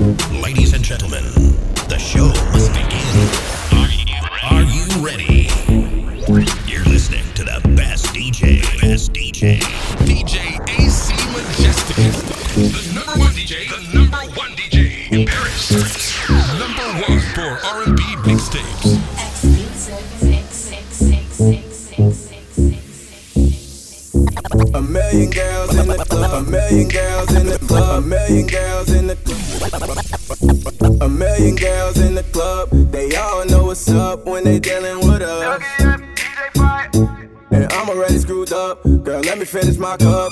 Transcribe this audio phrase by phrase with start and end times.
[0.00, 1.22] Ladies and gentlemen,
[1.90, 2.88] the show must begin.
[3.76, 4.06] Are you
[4.50, 5.50] Are you ready?
[6.66, 8.62] You're listening to the best DJ.
[8.80, 9.89] Best DJ.
[33.92, 35.62] up when they dealing with us.
[37.52, 40.30] And I'm already screwed up, girl, let me finish my cup.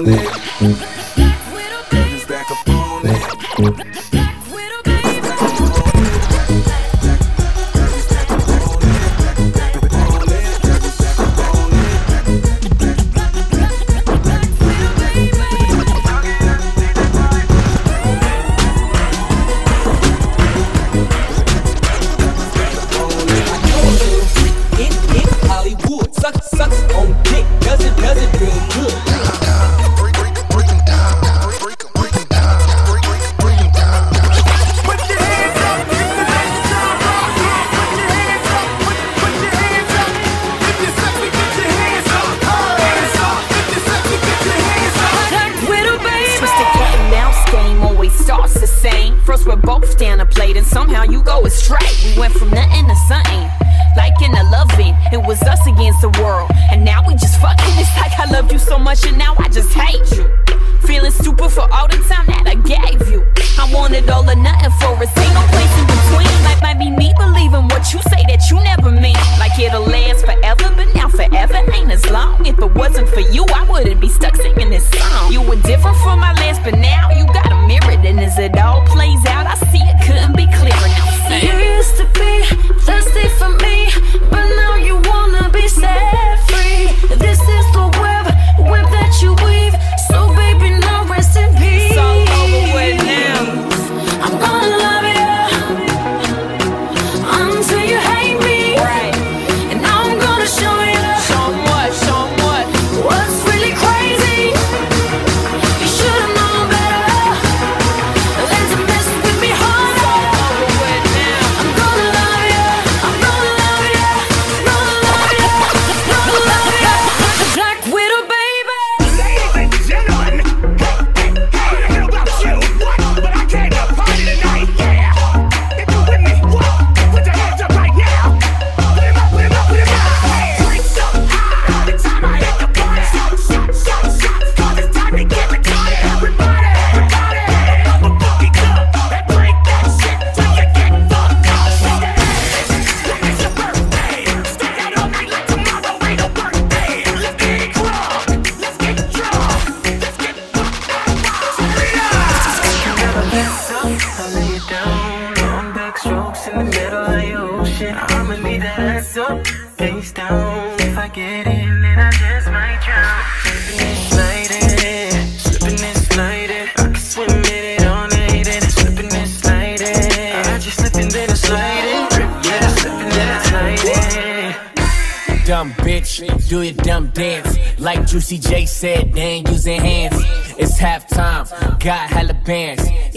[0.00, 0.39] on it.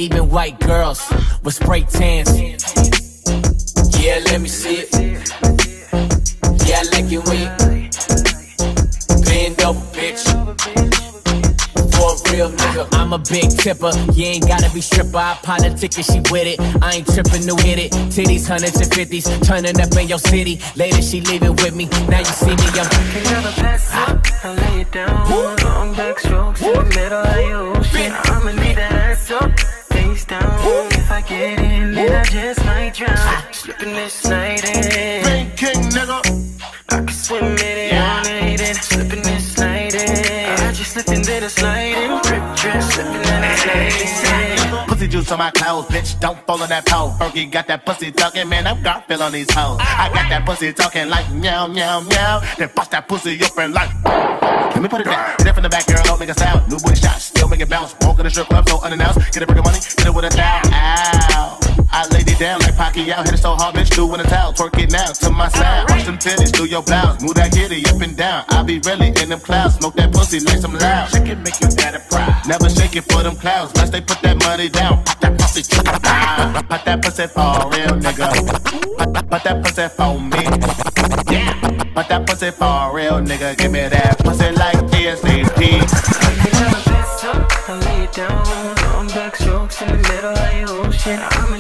[0.03, 1.01] Even white girls
[1.43, 2.29] with spray tans.
[3.97, 4.89] Yeah, let me see it.
[6.67, 7.47] Yeah, I like it when you
[9.23, 10.23] bend over, bitch.
[11.95, 13.91] For a real nigga, I'm a big tipper.
[14.11, 15.15] You ain't gotta be stripper.
[15.15, 16.59] I pound a ticket, she with it.
[16.83, 17.93] I ain't tripping to hit it.
[18.11, 20.59] Titties, hundreds and fifties, turning up in your city.
[20.75, 21.85] Later, she leaving with me.
[22.09, 24.19] Now you see me, I'm Can never pass up.
[24.43, 25.29] I lay it down.
[25.63, 27.72] Long back strokes in the middle of your
[45.33, 46.19] on my clothes, bitch.
[46.19, 47.09] Don't fall on that pole.
[47.11, 48.67] Fergie got that pussy talking, man.
[48.67, 49.79] I'm Garfield on these hoes.
[49.81, 52.41] I got that pussy talking like meow, meow, meow.
[52.57, 53.89] Then bust that pussy open like.
[54.05, 55.39] Let me put it down.
[55.39, 56.69] Step in the back, girl, don't make a sound.
[56.69, 57.95] New booty shot, still make it bounce.
[58.01, 59.33] Walk in the strip club, so unannounced.
[59.33, 60.61] Get a brick of money, hit it with a thou.
[60.71, 61.62] Ow.
[61.93, 64.51] I laid it down like Pacquiao, hit it so hard, bitch, do in a towel.
[64.51, 65.89] Twerk it now to my sound.
[65.91, 67.21] Watch them titties, do your blouse.
[67.21, 68.45] Move that kitty up and down.
[68.49, 69.75] I be really in them clouds.
[69.75, 71.11] Smoke that pussy like some loud.
[71.11, 72.47] Shake it, make you daddy proud.
[72.47, 73.71] Never shake it for them clouds.
[73.75, 75.03] Unless they put that money down.
[75.03, 76.67] Pop that pussy to the ground.
[76.67, 78.27] Pop that pussy for a real nigga.
[78.97, 80.43] Pop, pop that pussy for me.
[81.31, 81.53] Yeah.
[81.93, 83.55] Pop that pussy for a real nigga.
[83.55, 85.61] Give me that pussy like ASAP.
[85.61, 87.69] Can never pass up.
[87.69, 88.43] I lay it down.
[88.93, 91.19] Long back strokes in the middle of your ocean.
[91.21, 91.52] I'ma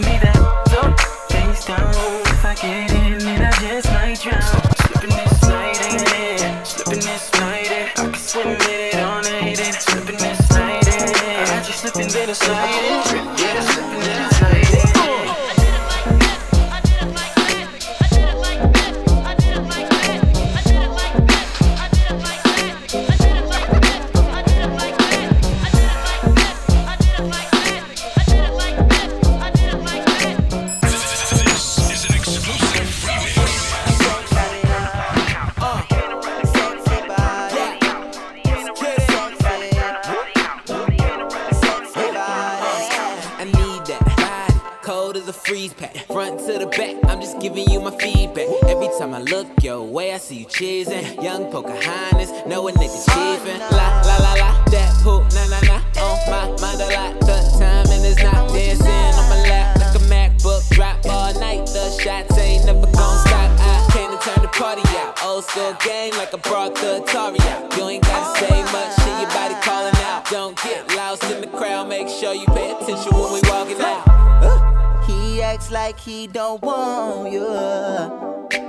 [50.23, 51.21] see you cheesing.
[51.21, 53.59] Young Pocahontas, know a nigga cheapin'.
[53.59, 55.77] La la la la, that poop, na na na.
[55.99, 60.03] On my mind a lot, the timing is not dancing on my lap like a
[60.07, 60.63] MacBook.
[60.69, 63.51] Drop all night, the shots ain't never gon' stop.
[63.59, 65.21] I came to turn the party out.
[65.25, 67.75] Old school game like I brought the Atari out.
[67.75, 70.29] You ain't gotta say much, shit, your body calling out.
[70.31, 75.03] Don't get lost in the crowd, make sure you pay attention when we walking out.
[75.05, 78.62] He acts like he don't want you.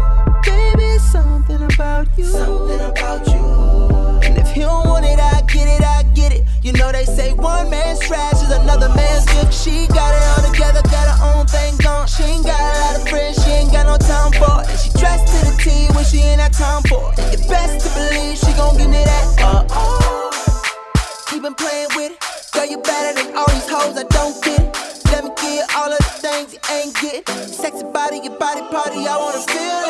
[0.45, 2.25] Baby, something about you.
[2.25, 4.29] Something about you.
[4.29, 6.45] And if he don't want it, I get it, I get it.
[6.63, 9.55] You know they say one man's trash is another man's gift.
[9.55, 12.07] She got it all together, got her own thing going.
[12.09, 14.71] She ain't got a lot of friends, she ain't got no time for it.
[14.71, 17.19] And she dressed to the T when she ain't got time for it.
[17.19, 19.25] And you best to believe she gon' give me that.
[19.41, 20.31] Uh oh.
[21.31, 22.19] He been playing with it.
[22.53, 23.24] Girl, you better than
[28.75, 29.84] party, I wanna feel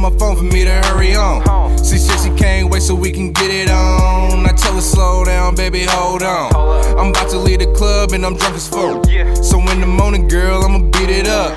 [0.00, 1.76] my phone for me to hurry on.
[1.78, 4.46] She said she can't wait so we can get it on.
[4.46, 6.52] I tell her slow down, baby, hold on.
[6.98, 9.04] I'm about to leave the club and I'm drunk as fuck.
[9.44, 11.56] So in the morning, girl, I'ma beat it up.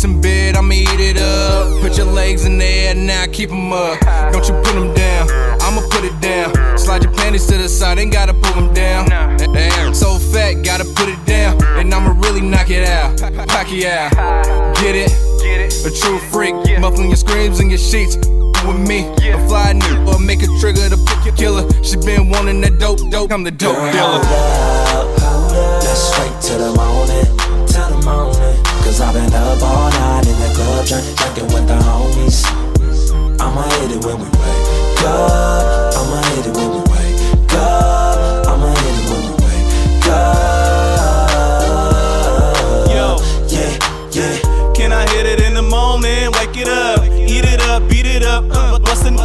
[0.00, 1.82] Breakfast in bed, I'ma eat it up.
[1.82, 4.00] Put your legs in the air, now keep 'em up.
[4.32, 5.28] Don't you put 'em down,
[5.60, 6.54] I'ma put it down.
[6.78, 9.10] Slide your panties to the side, ain't gotta pull 'em down.
[9.52, 11.58] Damn, so fat, gotta put it down.
[11.76, 13.20] And I'ma really knock it out.
[13.22, 14.76] Out.
[14.80, 15.12] Get it?
[15.84, 18.16] A true freak, muffling your screams and your sheets.
[18.66, 21.64] With me, a fly new, or make a trigger to pick your killer.
[21.82, 23.32] She been wanting that dope, dope.
[23.32, 24.00] I'm the dope dealer.
[24.00, 25.82] hold up, hold up.
[25.84, 27.26] Let's straight to the morning,
[27.66, 28.49] till the morning.
[28.90, 32.42] Cause I've been up all night in the club, drink, drinking with the homies.
[33.40, 35.94] I'ma hit it when we wake up.
[35.94, 38.48] I'ma hit it when we wake up.
[38.48, 41.30] I'ma hit it when we wake up.
[42.90, 43.06] Yo.
[43.46, 43.78] Yeah,
[44.10, 44.34] yeah.
[44.74, 46.32] Can I hit it in the morning?
[46.32, 48.42] Wake it up, eat it up, beat it up.
[48.50, 49.16] Uh, bustin'.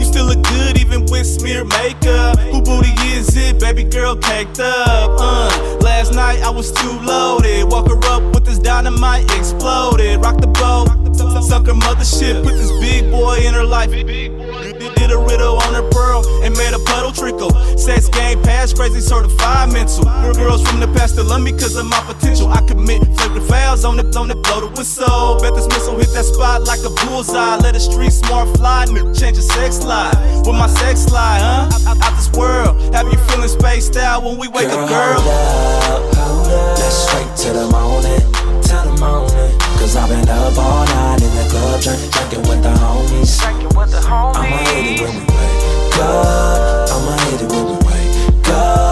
[0.00, 0.81] You still look good
[1.24, 2.38] smear makeup.
[2.38, 3.60] Who booty is it?
[3.60, 5.10] Baby girl caked up.
[5.18, 7.70] Uh, last night I was too loaded.
[7.70, 10.20] Walk her up with this dynamite exploded.
[10.20, 10.88] Rock the boat,
[11.42, 12.42] suck her mothership.
[12.42, 13.90] Put this big boy in her life.
[13.90, 17.50] Did a riddle on her pearl and made a puddle trickle.
[17.76, 20.04] Sex game pass crazy, certified mental.
[20.04, 22.52] Girl, girls from the past that love me cause of my potential.
[22.52, 25.40] I commit flagrant fouls on it, on it, blow the whistle.
[25.40, 27.56] Bet this missile hit that spot like a bullseye.
[27.56, 30.14] Let the street smart fly, change your sex life.
[30.46, 31.90] With my sex life, huh?
[31.90, 32.80] Out, out this world.
[32.94, 35.20] Have you feeling spaced out when we wake Girl, up, girl?
[35.20, 36.78] hold up, hold up.
[36.78, 38.22] Let's straight to the morning,
[38.62, 39.58] till the morning.
[39.78, 43.42] Cause I've been up all night in the club, drink, drinking with the homies.
[43.42, 46.88] I'ma hit it when we wake up.
[46.90, 48.91] I'ma hit it when we wake up.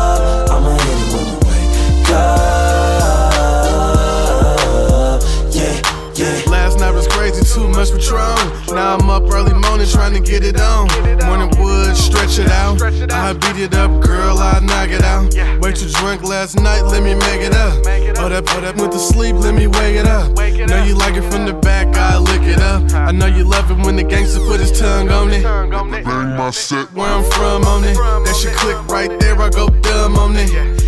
[7.54, 8.38] Too much Patron.
[8.74, 10.86] Now I'm up early morning trying to get it on.
[11.26, 12.80] Morning wood, stretch it out.
[13.10, 15.34] I beat it up, girl, I knock it out.
[15.60, 17.74] Way too drunk last night, let me make it up.
[18.18, 20.30] Oh, that, oh, that went to sleep, let me wake it up.
[20.36, 22.92] Know you like it from the back, I lick it up.
[22.94, 25.42] I know you love it when the gangster put his tongue on it.
[25.42, 27.94] Bang my set where I'm from on it.
[27.94, 30.79] That shit click right there, I go dumb on it.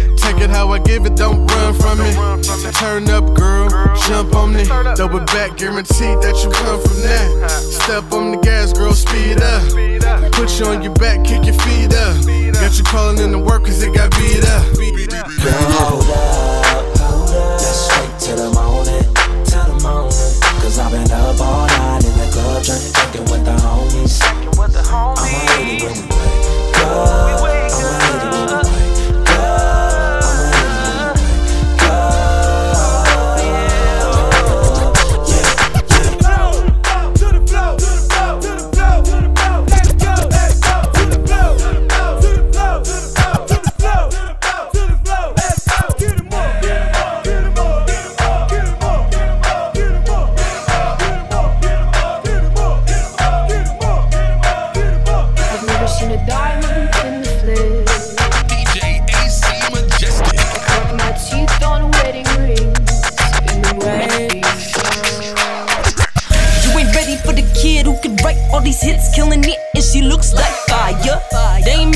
[0.42, 2.74] It how I give it, don't run from it.
[2.74, 3.68] Turn up, girl,
[4.08, 4.66] jump on it.
[4.96, 7.48] Double back, guaranteed that you come from that.
[7.62, 9.62] Step on the gas, girl, speed up.
[10.32, 12.18] Put you on your back, kick your feet up.
[12.58, 14.66] Got you calling in the work cause it got beat up.
[14.74, 17.62] Girl, hold up, hold up.
[17.62, 19.06] Let's straight to the morning,
[19.46, 20.10] till the morning.
[20.58, 24.18] Cause I've been up all night in the club, drink, drinking with the homies.
[24.90, 27.51] I'ma hit it when we wake up.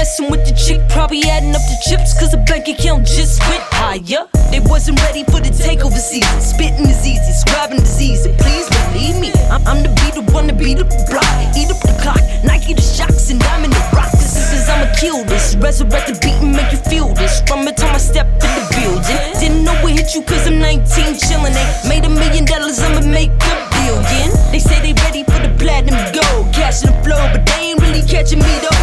[0.07, 3.63] Messing with the chick, probably adding up the chips, cause the bank account just went
[3.75, 4.23] higher.
[4.55, 6.39] They wasn't ready for the takeover season.
[6.39, 8.31] Spitting is easy, scribing is easy.
[8.39, 11.27] Please believe me, I'm, I'm the beat, the one to beat up the block,
[11.59, 14.15] eat up the clock, Nike the shocks, and I'm in the rock.
[14.15, 17.43] This is I'ma kill this, resurrect the beat and make you feel this.
[17.43, 20.63] From the time I step in the building, didn't know it hit you cause I'm
[20.63, 21.51] 19 chillin'.
[21.51, 24.31] Ain't made a million dollars, I'ma make a billion.
[24.55, 28.07] They say they ready for the platinum gold, catching the flow, but they ain't really
[28.07, 28.76] catching me though.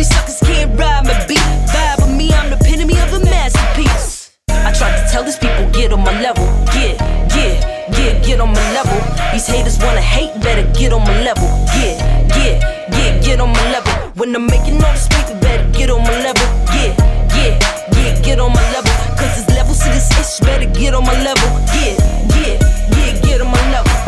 [0.00, 1.44] These suckers can't ride my beat?
[1.68, 4.32] Vibe with me, I'm the epitome of a masterpiece.
[4.48, 6.96] I tried to tell these people get on my level, get,
[7.28, 7.60] get,
[7.92, 8.96] get, get on my level.
[9.30, 11.44] These haters wanna hate, better get on my level,
[11.76, 12.00] get,
[12.32, 13.92] get, get, get on my level.
[14.16, 16.96] When I'm making all this paper, better get on my level, get,
[18.02, 18.92] get, get, on my level.
[19.16, 21.96] Cause there's levels to this ish, better get on my level, Yeah,
[22.34, 22.60] get,
[22.96, 24.00] get, get on my level.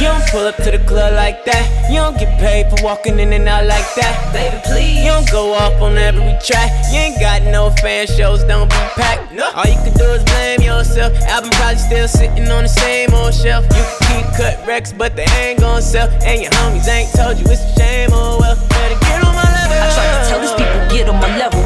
[0.00, 1.90] Young pull up to the club like that.
[1.90, 4.12] You don't get paid for walking in and out like that.
[4.32, 5.04] Baby, please.
[5.04, 6.70] You don't go off on every track.
[6.92, 9.32] You ain't got no fan shows, don't be packed.
[9.32, 9.50] No.
[9.56, 11.16] All you can do is blame yourself.
[11.32, 13.64] Album probably still sitting on the same old shelf.
[13.72, 16.08] You can keep cut recs, but they ain't gon' sell.
[16.22, 18.56] And your homies ain't told you it's a shame, oh well.
[18.68, 19.76] Better get on my level.
[19.80, 21.65] I try to tell these people, get on my level.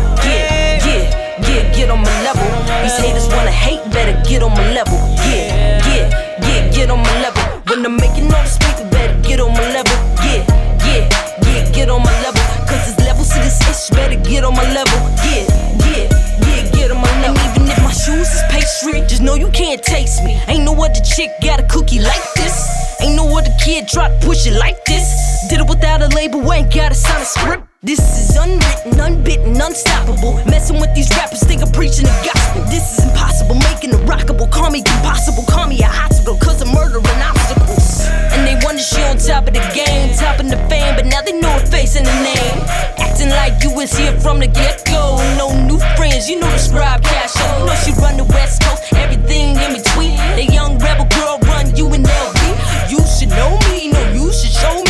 [1.91, 2.47] Get on my level.
[2.85, 4.95] These haters wanna hate, better get on my level.
[5.27, 7.43] Yeah, yeah, yeah, get on my level.
[7.67, 9.99] When I'm making all this paper, better get on my level.
[10.23, 10.47] Yeah,
[10.87, 11.11] yeah,
[11.43, 12.41] yeah, get on my level.
[12.71, 14.99] Cause there's levels to this ish, better get on my level.
[15.27, 15.51] Yeah,
[15.83, 16.07] yeah,
[16.47, 17.43] yeah, get on my level.
[17.43, 20.41] And even if my shoes is pastry, just know you can't taste me.
[20.47, 22.71] Ain't no other chick got a cookie like this.
[23.01, 25.49] Ain't no other kid to push it like this.
[25.49, 27.70] Did it without a label, ain't gotta sign a script.
[27.83, 30.37] This is unwritten, unbitten, unstoppable.
[30.45, 32.61] Messing with these rappers, think I'm preaching the gospel.
[32.69, 34.53] This is impossible, making it rockable.
[34.53, 38.05] Call me impossible, call me a hospital, cause I'm murdering obstacles.
[38.37, 41.23] And they wonder she on top of the game, top of the fame, but now
[41.23, 42.61] they know her face and the name.
[43.01, 45.17] Acting like you was here from the get go.
[45.41, 47.33] No new friends, you know the scribe cash.
[47.33, 50.21] You know she run the West Coast, everything in between.
[50.37, 52.93] The young rebel girl run you and LB.
[52.93, 54.90] You should know me, no, you should show me.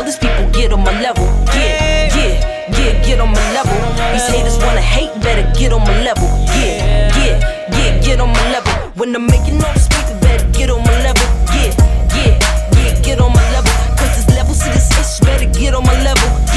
[0.00, 1.24] Tell these people, get on my level.
[1.54, 3.76] Yeah, yeah, yeah, get on my level.
[4.12, 6.28] These haters wanna hate, better get on my level.
[6.56, 8.72] Yeah, yeah, yeah, get on my level.
[8.94, 11.26] When I'm making all this paper, better get on my level.
[11.54, 11.72] Yeah,
[12.16, 12.38] yeah,
[12.76, 13.72] yeah, get on my level.
[13.98, 16.49] Cause there's levels to this ish, better get on my level.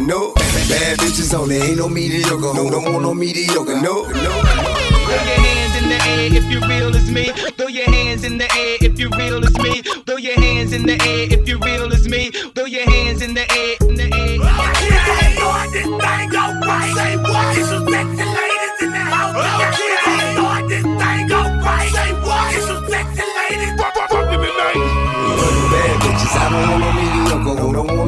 [0.00, 0.06] Mediocre.
[0.06, 2.36] No, bad bitches only, ain't no mediocre.
[2.36, 3.80] Who don't want no mediocre?
[3.80, 4.30] No, no.
[5.10, 7.26] Throw your hands in the air if you're real as me.
[7.56, 9.82] Throw your hands in the air if you're real as me.
[9.82, 12.30] Throw your hands in the air if you're real as me.
[12.30, 14.36] Throw your hands in the air, in the air.
[14.36, 16.94] Yeah, Lord, this thing go right.
[16.94, 17.58] Say what?
[17.58, 19.34] It's some sexy ladies in the house.
[19.36, 21.90] Yeah, Lord, this thing go right.
[21.92, 22.54] Say what?
[22.54, 23.80] It's some sexy ladies.
[23.80, 24.78] Fucking tonight.
[25.40, 27.20] Fuck bad bitches, I don't want no mediocre.
[27.20, 27.29] Who don't want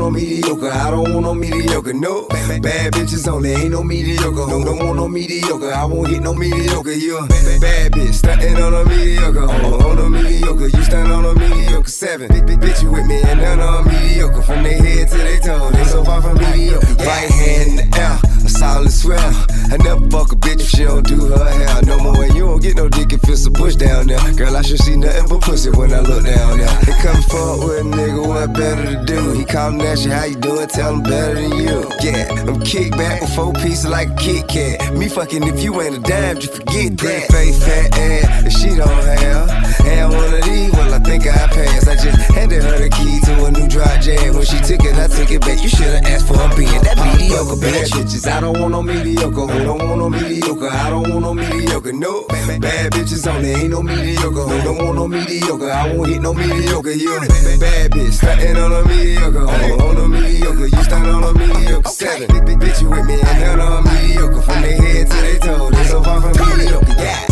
[0.03, 0.69] no mediocre?
[0.69, 1.93] I don't want no mediocre.
[1.93, 4.47] No, bad bitches only, ain't no mediocre.
[4.51, 5.73] Who don't want no mediocre?
[5.73, 6.93] I won't hit no mediocre.
[6.93, 7.27] You a
[7.61, 9.45] bad bitch, stunting on a mediocre.
[9.45, 11.89] On, on a mediocre, you stand on a mediocre.
[11.89, 14.43] Seven, big, big bitch, you with me, and none 'em mediocre.
[14.43, 16.95] From their head to their toe, they so far from mediocre.
[17.05, 18.19] Right hand in the air,
[18.63, 19.47] a solid swell.
[19.71, 22.25] I never fuck a bitch if she don't do her hair no more.
[22.25, 24.21] And you don't get no dick if it's a bush down there.
[24.35, 26.69] Girl, I should see nothing but pussy when I look down there.
[26.87, 29.33] They come forward with a nigga, what better to do?
[29.33, 31.91] He come and ask you how you doing, tell him better than you.
[32.03, 34.95] Yeah, I'm kick back with four pieces like a Kit Kat.
[34.95, 37.27] Me fucking if you ain't a dime, just forget that.
[37.31, 39.72] Face fat ass, if she don't have.
[39.87, 41.89] And one of these, well, I think I passed.
[41.89, 44.35] I just handed her the key to a new dry jam.
[44.35, 45.63] When she took it, I took it back.
[45.63, 48.31] You should've asked for a being that mediocre bad bitches.
[48.31, 49.47] I don't want no mediocre.
[49.47, 50.69] Who don't want no mediocre?
[50.69, 51.93] I don't want no mediocre.
[51.93, 54.43] No, bad bitches only, ain't no mediocre.
[54.47, 55.71] Who don't want no mediocre?
[55.71, 56.93] I won't hit no mediocre.
[56.93, 59.47] You a bad bitch, stunting on a mediocre.
[59.47, 61.89] On, on a mediocre, you stand on a mediocre.
[61.89, 64.43] Seven, bitch, you with me, and none 'em mediocre.
[64.43, 66.95] From their head to their toe, they so far from mediocre.
[66.99, 67.32] Yeah.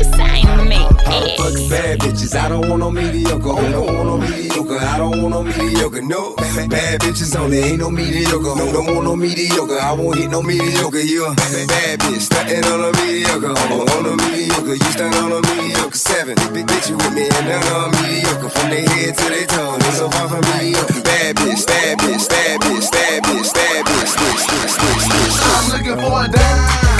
[1.41, 3.49] fuck bad bitches, I don't want no mediocre.
[3.49, 4.77] Who don't want no mediocre?
[4.77, 6.01] I don't want no mediocre.
[6.01, 8.55] No, bad bitches only, ain't no mediocre.
[8.55, 9.79] No, don't want no mediocre?
[9.79, 10.99] I won't hit no mediocre.
[10.99, 13.49] You a bad bitch, stunting on a mediocre.
[13.49, 15.97] On, on a mediocre, you stand on a mediocre.
[15.97, 18.49] Seven, big bitch, you with me, and none 'em mediocre.
[18.49, 21.01] From their head to their toe, they so far from mediocre.
[21.01, 25.51] Bad bitch, bad bitch, bad bitch, bad bitch, bad bitch, stick, stick, stick, stick, stick.
[25.57, 26.90] I'm looking for a dime.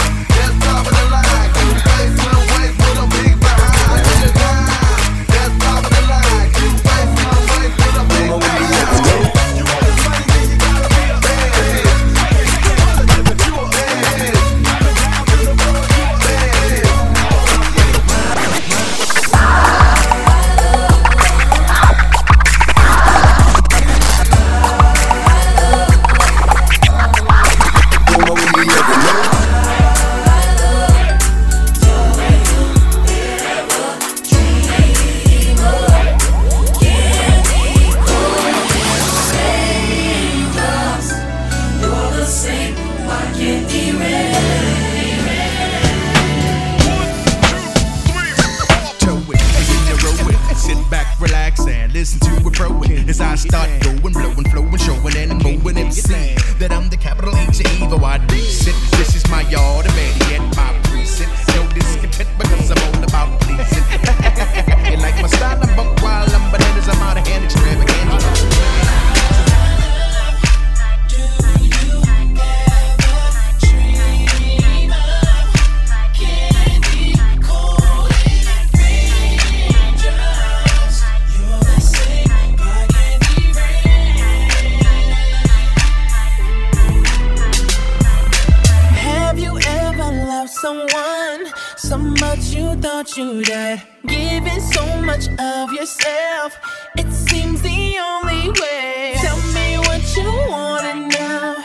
[95.91, 96.59] Yourself,
[96.97, 99.13] it seems the only way.
[99.17, 101.55] Tell me what you want now,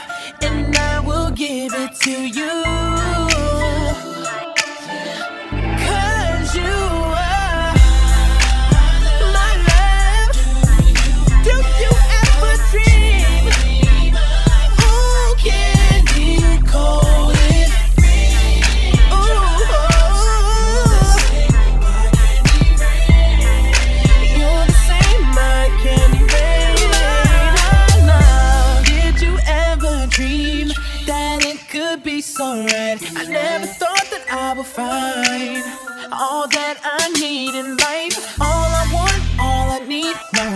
[0.42, 2.75] and I will give it to you.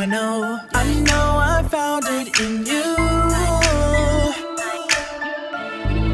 [0.00, 2.96] I know, I know I found it in you.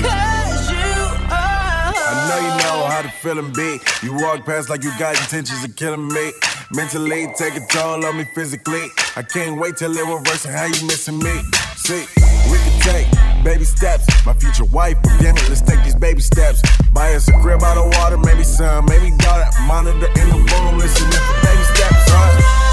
[0.03, 0.91] Cause you
[1.31, 1.95] are.
[1.95, 3.79] I know you know how the feeling be.
[4.05, 6.33] You walk past like you got intentions of killing me.
[6.75, 8.89] Mentally, take a toll on me physically.
[9.15, 11.41] I can't wait till it reverse and how you missing me.
[11.77, 12.07] See,
[12.51, 13.07] we can take
[13.45, 14.05] baby steps.
[14.27, 16.61] My future wife, again, let's take these baby steps.
[16.91, 19.47] Buy us a crib out of water, maybe son, maybe daughter.
[19.63, 22.66] Monitor in the room, listen for baby steps, huh?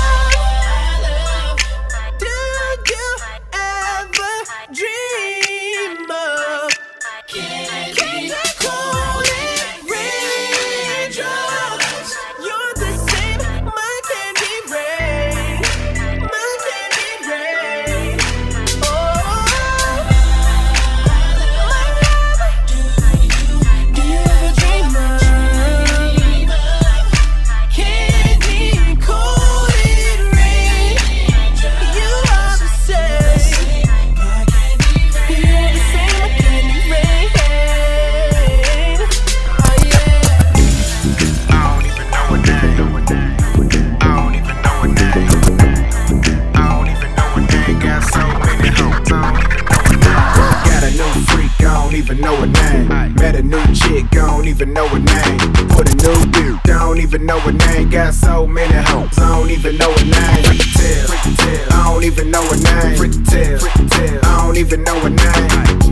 [52.14, 53.16] Even know her name.
[53.16, 54.10] Met a new chick.
[54.12, 55.40] Don't even know her name.
[55.70, 56.60] Put a new.
[56.66, 57.90] I don't even know her name.
[57.90, 59.18] Got so many hoes.
[59.18, 60.44] I don't even know her name.
[60.44, 61.74] Freak tell.
[61.74, 62.98] I don't even know her name.
[62.98, 64.26] Freak tell.
[64.26, 65.83] I don't even know her name.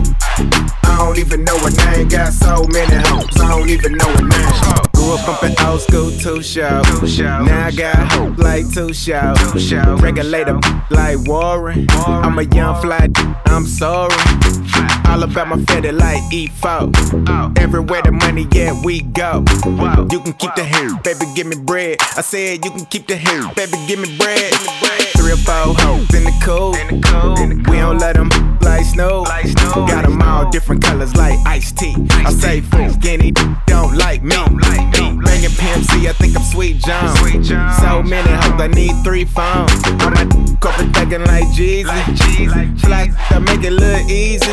[0.84, 2.08] I don't even know her name.
[2.08, 3.28] Got so many hoes.
[3.40, 4.92] I don't even know her name.
[4.94, 7.46] Grew up bumping old school Too $hort.
[7.46, 10.02] Now I got hope like Too $hort.
[10.02, 11.88] Regulator like Warren.
[11.90, 13.08] I'm a young fly.
[13.46, 14.16] I'm sorry.
[15.08, 17.60] All about my fetty like E-40.
[17.60, 19.44] Everywhere the money, yeah, we go.
[20.12, 21.98] You can keep the hair, baby, give me bread.
[22.16, 24.54] I said you can keep the hair, baby, give me bread.
[25.22, 26.72] Three or four hoes in the cool.
[27.70, 28.30] We don't let them
[28.62, 29.24] like snow.
[29.24, 31.94] Got them all different colors like iced tea.
[32.10, 33.32] I say full skinny,
[33.68, 34.36] don't like me.
[34.36, 37.16] Banging Pimp C, I think I'm Sweet John.
[37.82, 39.72] So many hoes, I need three phones.
[39.86, 42.80] I'm a corporate thuggin' like Jeezy.
[42.80, 44.46] Fly, I make it look easy.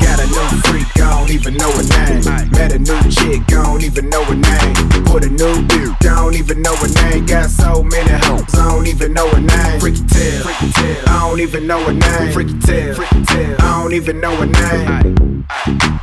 [0.00, 2.50] Got a new freak, I don't even know her name.
[2.52, 5.04] Met a new chick, I don't even know her name.
[5.04, 7.26] Put a new beat, I don't even know her name.
[7.26, 9.80] Got so many hoes, I don't even know her name.
[9.80, 12.32] Freaky tell, I don't even know her name.
[12.32, 15.44] Freaky tell, I don't even know her name.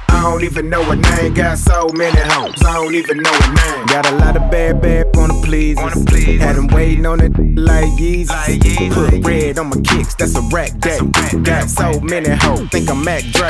[0.10, 1.34] I don't even know her name.
[1.34, 3.86] Got so many hoes, I don't even know her name.
[3.88, 5.78] Got a lot of bad, bad, wanna please.
[5.78, 6.42] Wanna please.
[6.42, 8.94] Had them waiting on it like Yeezy.
[8.94, 11.00] Put red on my kicks, that's a rack day.
[11.44, 13.50] Got so many hoes, think I'm Mac Dre.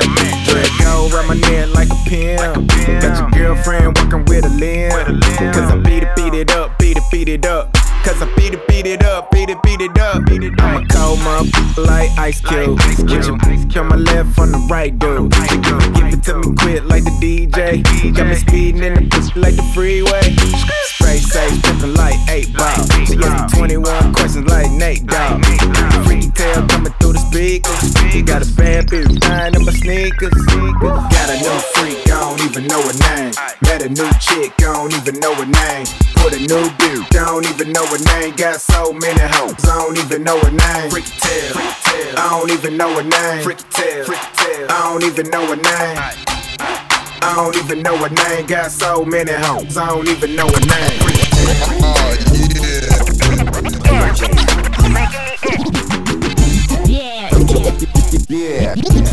[0.79, 2.67] Go around my neck like a pimp.
[3.01, 4.91] Got your girlfriend walking with a limb.
[5.53, 7.75] Cause I beat it, beat it up, beat it, beat it up.
[8.03, 10.25] Cause I beat it, beat it up, beat it, beat it up.
[10.25, 12.77] Beat it I'm a my motherfucker like Ice Cube.
[13.07, 13.37] Get your
[13.81, 15.31] on my left, on the right, dude.
[15.31, 17.81] Give it to me quick like the DJ.
[18.13, 20.21] Got me speeding in the pussy like the freeway.
[20.99, 22.83] Spray safe, dripping like 8 ball.
[23.07, 25.43] She got me 21 questions like Nate Dogg.
[26.05, 27.93] Freaky tail coming through the speakers.
[28.27, 30.33] Got a bad bitch in my sneakers.
[30.51, 33.33] Got a new freak, I don't even know her name.
[33.63, 35.87] Met a new chick, I don't even know her name.
[36.23, 38.35] Put a new dude, don't even know her know her name.
[38.35, 39.65] Got so many hoes.
[39.65, 40.89] I don't even know her name.
[40.89, 41.55] Freaky tail.
[42.17, 43.43] I don't even know her name.
[43.43, 44.67] Freaky tail.
[44.69, 45.97] I don't even know her name.
[47.21, 48.45] I don't even know her name.
[48.45, 49.77] Got so many hoes.
[49.77, 50.99] I don't even know her name.
[56.85, 57.29] Yeah.
[58.29, 58.75] Yeah.
[58.75, 59.12] yeah.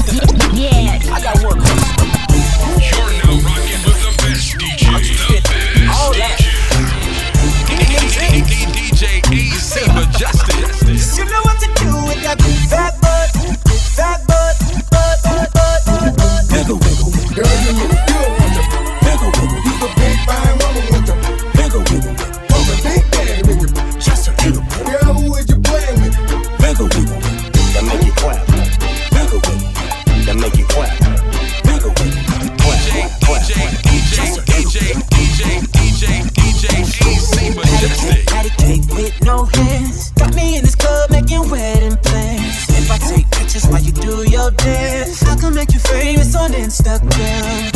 [44.56, 45.22] dance.
[45.24, 47.69] I can make you famous on Instagram.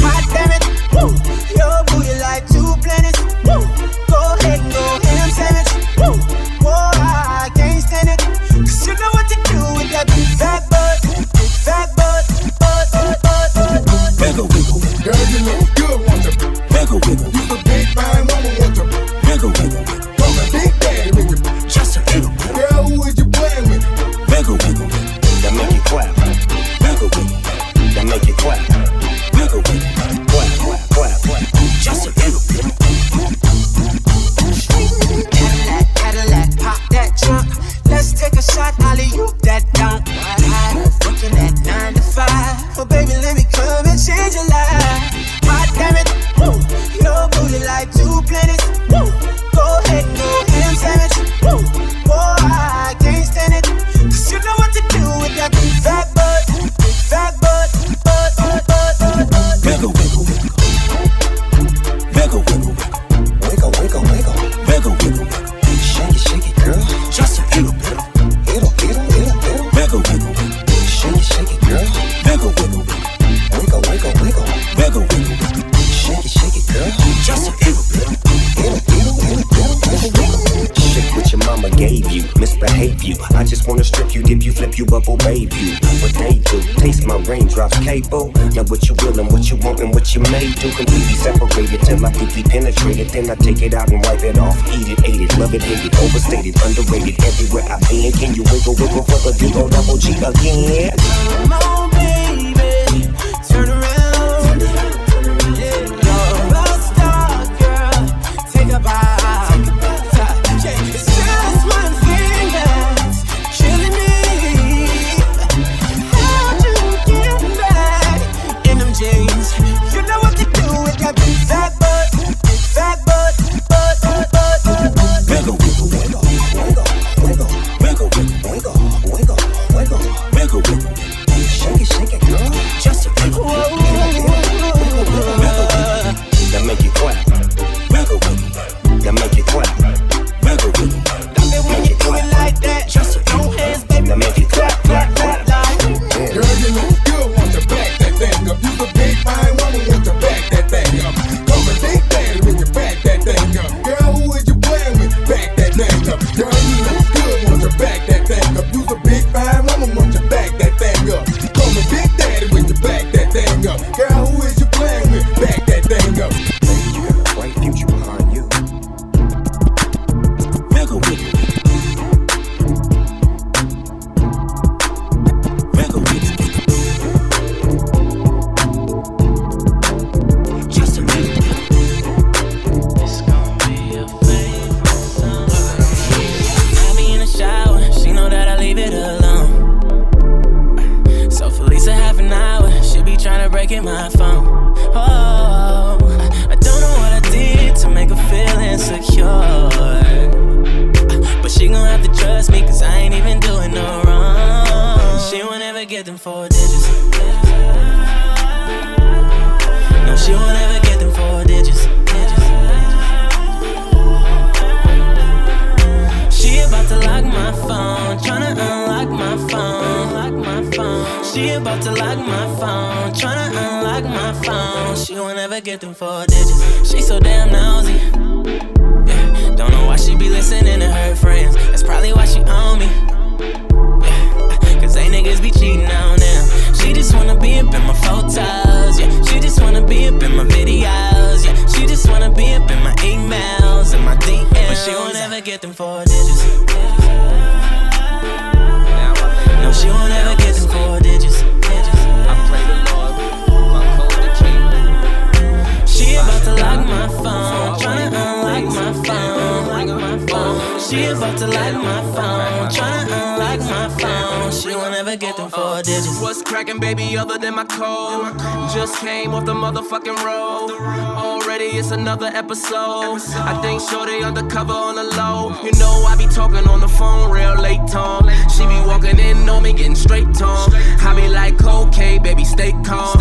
[266.85, 268.38] Baby, other than my code?
[268.75, 270.70] Just came off the motherfucking road.
[271.16, 273.20] Already it's another episode.
[273.51, 275.38] I think Shorty undercover on the low.
[275.64, 278.29] You know I be talking on the phone real late, Tom.
[278.55, 280.68] She be walking in on me, getting straight, Tom.
[281.09, 283.16] I be like, okay, baby, stay calm.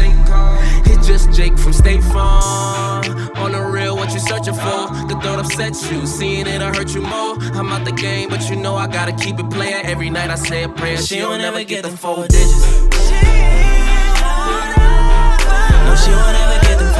[0.85, 3.05] It's just Jake from State Farm.
[3.37, 4.81] On the real, what you searching for?
[5.09, 7.35] The thought upsets you, seeing it, I hurt you more.
[7.57, 9.85] I'm out the game, but you know I gotta keep it playing.
[9.85, 10.97] Every night I say a prayer.
[10.97, 13.02] She never ever get the four digits.
[16.03, 16.93] She won't ever get them.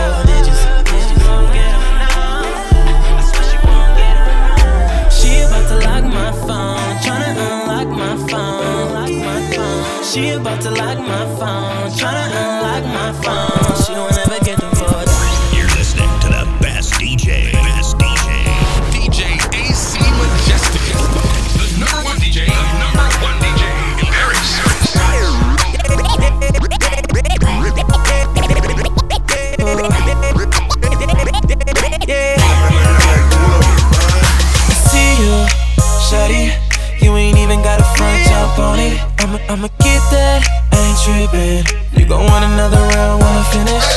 [5.12, 8.94] She about to lock my phone, tryna unlock my phone.
[9.20, 10.04] My phone.
[10.04, 13.76] She about to lock my phone, tryna unlock my phone.
[13.84, 14.53] She won't ever get
[39.54, 40.42] I'ma, get that,
[40.74, 41.62] ain't trippin'.
[41.94, 43.93] You gon' want another round when I finish.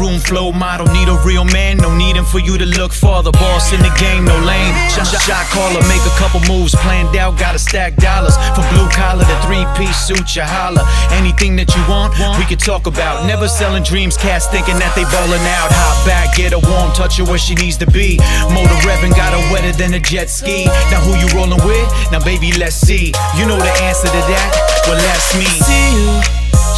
[0.00, 0.86] Showroom flow model.
[0.92, 3.22] Need a real man, no needin' for you to look for.
[3.22, 4.74] The boss in the game, no lame.
[4.90, 7.38] Shot, shot, caller, make a couple moves planned out.
[7.38, 10.34] Gotta stack dollars from blue collar to three piece suit.
[10.34, 13.26] You holla anything that you want, we could talk about.
[13.26, 15.70] Never selling dreams, cats thinking that they ballin' out.
[15.72, 18.16] Hop back, get a warm, touch her where she needs to be.
[18.54, 20.64] Motor revving, got her wetter than a jet ski.
[20.90, 21.88] Now who you rollin' with?
[22.12, 23.12] Now baby, let's see.
[23.36, 24.48] You know the answer to that.
[24.86, 25.44] Well, that's me.
[25.44, 26.08] See you,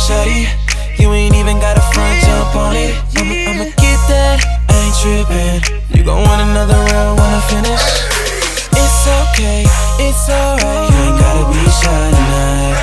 [0.06, 0.71] shawty.
[1.02, 2.94] You ain't even got a front jump on it.
[3.18, 4.38] I'ma, I'ma get that,
[4.70, 5.58] I ain't trippin'.
[5.98, 7.82] You gon' want another round when I finish.
[8.70, 9.66] It's okay,
[9.98, 10.62] it's alright.
[10.62, 12.78] You ain't gotta be shy tonight.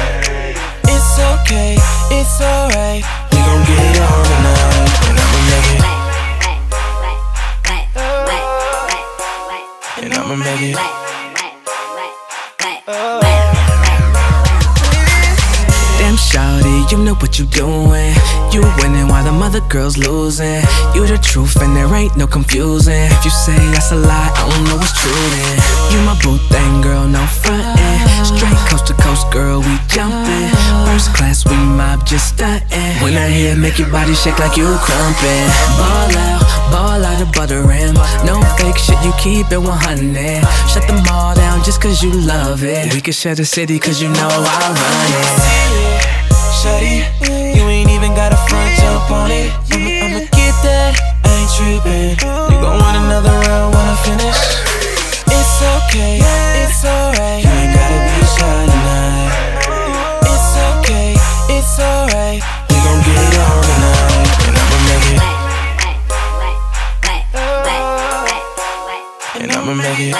[0.83, 1.79] It's okay,
[2.11, 3.07] it's alright.
[3.31, 5.87] We gon' get it on tonight, and I'ma make it.
[10.03, 11.08] And I'ma make it.
[16.09, 18.15] Damn shawty, you know what you're doing.
[18.51, 20.63] You winning while the mother girls losing.
[20.95, 23.05] You the truth and there ain't no confusing.
[23.13, 25.57] If you say that's a lie, I don't know what's true then.
[25.93, 28.25] You my boo thing, girl, no frontin'.
[28.25, 30.28] Straight coast to coast, girl, we jumpin'.
[32.09, 33.03] Just stuntin'.
[33.03, 35.45] When I hear make your body shake like you crumpin'.
[35.77, 36.41] Ball out,
[36.73, 37.93] ball out of butter rim.
[38.25, 40.41] No fake shit, you keep it 100.
[40.73, 42.91] Shut them all down just cause you love it.
[42.95, 45.37] We can share the city cause you know I run it.
[46.57, 47.05] Shawty,
[47.55, 49.53] you ain't even got a front jump on it.
[49.69, 52.17] I'ma get that, I ain't trippin'.
[52.49, 54.39] You gon' want another round when I finish.
[55.29, 56.38] It's okay,
[69.99, 70.15] it.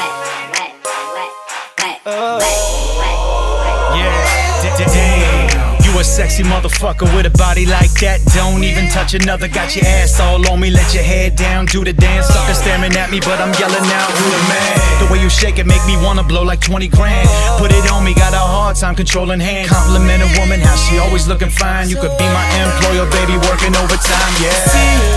[3.96, 5.50] Yeah, d- d- damn.
[5.84, 8.20] You a sexy motherfucker with a body like that.
[8.36, 9.48] Don't even touch another.
[9.48, 10.70] Got your ass all on me.
[10.70, 11.66] Let your head down.
[11.66, 12.28] Do the dance.
[12.28, 14.76] Sucker staring at me, but I'm yelling out, who the man?
[15.02, 17.28] The way you shake it make me wanna blow like 20 grand.
[17.58, 19.68] Put it on me, got a hard time controlling hand.
[19.70, 21.90] Compliment a woman, how she always looking fine.
[21.90, 24.34] You could be my employer, baby, working overtime.
[24.36, 25.00] See Yeah.
[25.00, 25.10] you,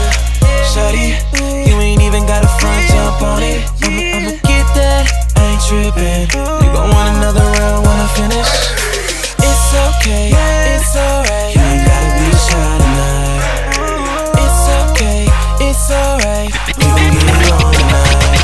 [0.72, 1.68] shawty.
[1.68, 3.60] You ain't even got a front jump on it.
[3.84, 4.41] I'ma, I'ma get that,
[5.68, 6.26] tripping.
[6.32, 8.50] You gon' want another round when I finish.
[9.38, 10.34] It's okay,
[10.74, 11.54] it's alright.
[11.54, 13.42] You ain't gotta be shy tonight.
[14.42, 15.22] It's okay,
[15.62, 16.50] it's alright.
[16.78, 18.42] We'll be all night.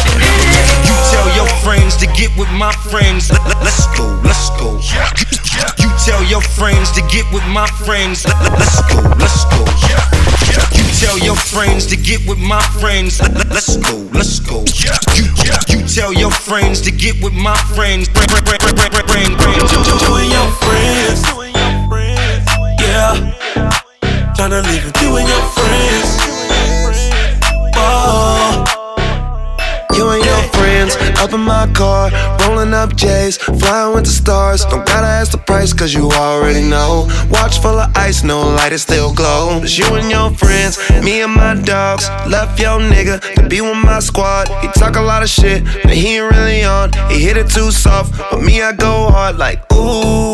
[0.86, 3.30] You tell your friends to get with my friends.
[3.30, 4.78] Let, let, let's go, let's go.
[5.82, 8.24] You tell your friends to get with my friends.
[8.26, 10.77] Let, let, let's go, let's go.
[10.98, 13.20] You tell your friends to get with my friends.
[13.20, 14.64] Let, let, let's go, let's go.
[15.14, 15.22] You,
[15.68, 18.08] you tell your friends to get with my friends.
[18.08, 19.60] Bring, bring, bring, bring, bring, bring, bring.
[19.62, 21.22] You and your friends.
[22.82, 23.14] Yeah.
[24.34, 26.18] Tryna leave with you and your friends.
[27.76, 28.64] Oh.
[29.94, 30.27] You and your
[30.78, 32.10] friends up in my car,
[32.40, 34.64] rolling up J's, flying with the stars.
[34.64, 37.08] Don't gotta ask the price, cause you already know.
[37.30, 39.60] Watch full of ice, no light, it still glow.
[39.62, 42.08] It's you and your friends, me and my dogs.
[42.28, 44.48] Left your nigga to be with my squad.
[44.62, 46.92] He talk a lot of shit, but he ain't really on.
[47.10, 50.32] He hit it too soft, but me, I go hard like, ooh,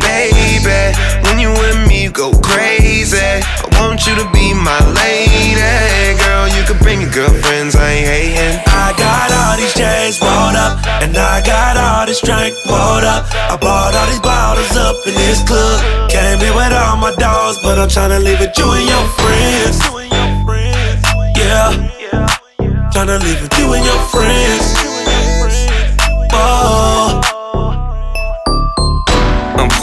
[0.00, 0.96] baby.
[1.24, 3.18] When you with me, you go crazy.
[3.18, 6.16] I want you to be my lady.
[6.24, 8.60] Girl, you can bring your girlfriends, I ain't hating.
[8.66, 13.26] I got all these J's rolled up, and I got all this drink rolled up.
[13.50, 16.10] I bought all these bottles up in this club.
[16.10, 19.78] Came here with all my dogs, but I'm tryna leave with you and your friends.
[21.34, 21.74] Yeah,
[22.94, 24.64] tryna leave with you and your friends.
[26.32, 27.33] Oh.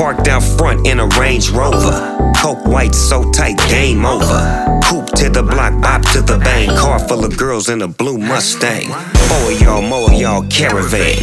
[0.01, 2.33] Parked out front in a Range Rover.
[2.35, 4.81] Coke white so tight, game over.
[4.83, 6.75] Coupe to the block, bop to the bang.
[6.75, 8.89] Car full of girls in a blue Mustang.
[9.29, 11.13] Four y'all, more y'all, caravan.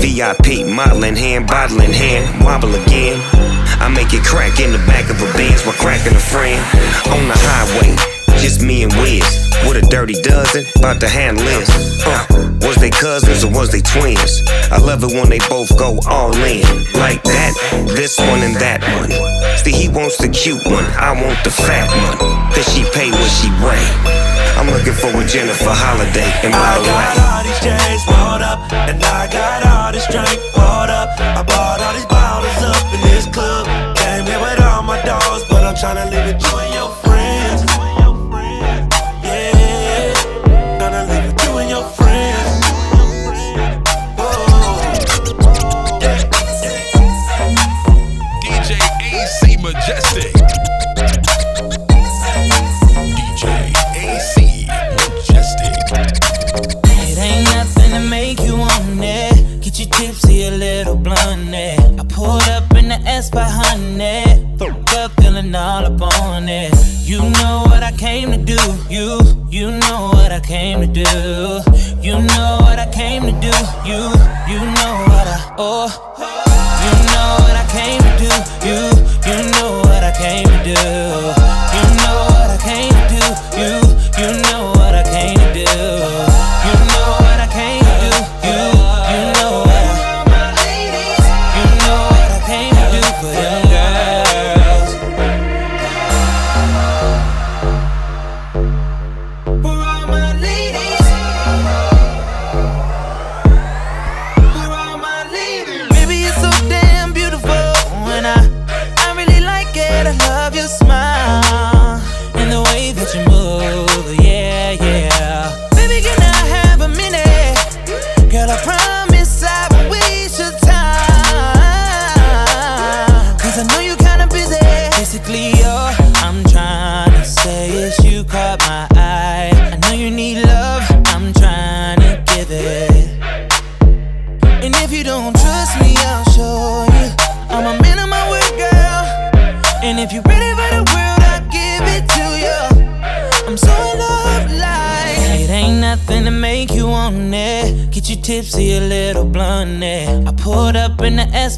[0.00, 3.20] VIP, modeling hand, bottle in hand, wobble again.
[3.78, 6.58] I make it crack in the back of a Benz while cracking a friend.
[7.12, 7.94] On the highway,
[8.40, 9.28] just me and Wiz.
[9.68, 11.68] With a dirty dozen, about to handle this.
[12.06, 12.52] Uh,
[12.82, 14.42] they cousins or was they twins?
[14.74, 16.66] I love it when they both go all in.
[16.98, 17.54] Like that,
[17.94, 19.14] this one and that one.
[19.62, 22.18] See, he wants the cute one, I want the fat one.
[22.50, 23.86] Cause she pay what she weigh.
[24.58, 26.26] I'm looking for a Jennifer Holliday.
[26.42, 30.06] And by I got way, all these J's rolled up, and I got all this
[30.10, 31.14] drink poured up.
[31.22, 33.70] I bought all these bottles up in this club.
[33.94, 37.01] Came here with all my dogs, but I'm tryna leave it you and your
[63.30, 64.56] up in the S honey.
[64.58, 66.72] Fucked up, feeling all up on it.
[67.04, 68.58] You know what I came to do.
[68.88, 71.00] You, you know what I came to do.
[72.00, 73.54] You know what I came to do.
[73.86, 74.00] You,
[74.48, 75.88] you know what I, oh.
[76.82, 78.30] You know what I came to do.
[78.66, 78.78] You,
[79.28, 80.80] you know what I came to do.
[81.74, 83.60] You know what I came to do.
[83.60, 83.81] You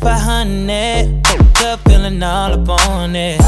[0.05, 1.22] 500.
[1.22, 3.43] The feeling all up on it.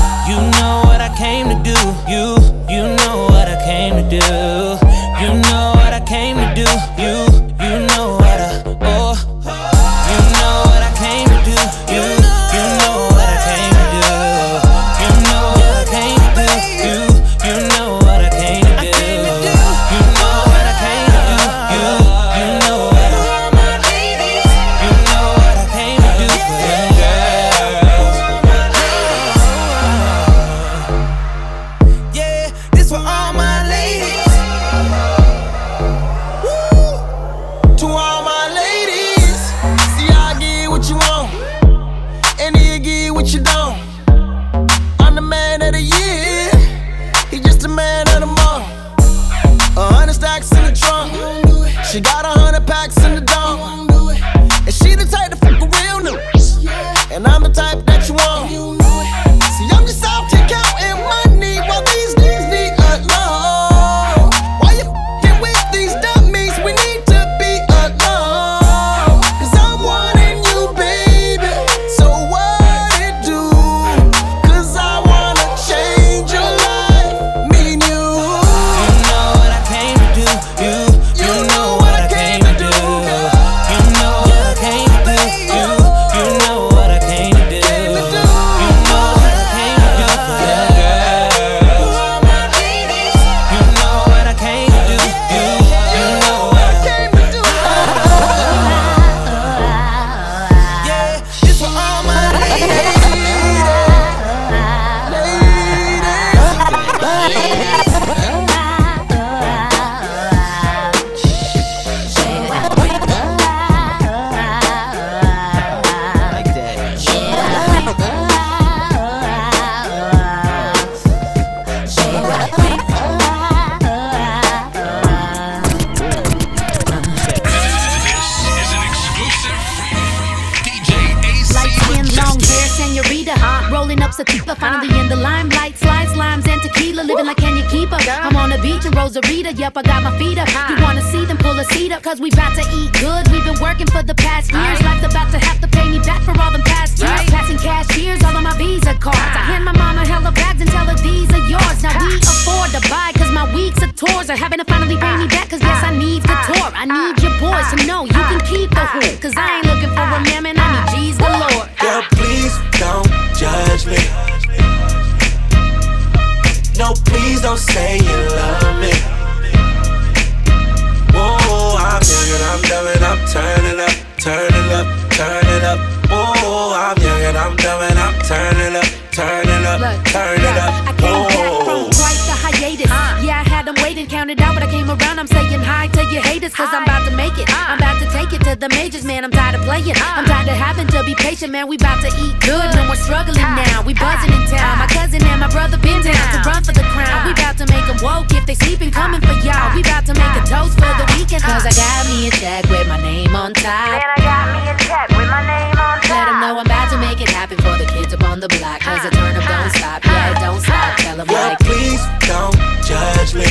[191.17, 191.67] patient, man.
[191.69, 192.69] We bout to eat good.
[192.77, 193.83] No more struggling now.
[193.83, 194.79] We buzzing in town.
[194.79, 197.27] My cousin and my brother been down to run for the crown.
[197.27, 199.75] We bout to make them woke if they sleeping, coming for y'all.
[199.75, 201.43] We bout to make a toast for the weekend.
[201.43, 203.67] Cause I got me a check with my name on top.
[203.67, 206.11] And I got me a check with my name on top.
[206.11, 208.49] Let them know I'm about to make it happen for the kids up on the
[208.49, 208.81] block.
[208.81, 210.05] Cause the turn up don't stop.
[210.05, 210.97] Yeah, don't stop.
[210.99, 213.49] Tell them well, like please don't judge me.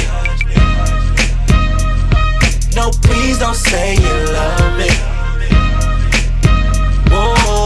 [2.75, 5.14] No, please don't say you love me.